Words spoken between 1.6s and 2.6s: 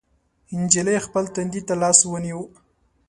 ته لاس ونيو.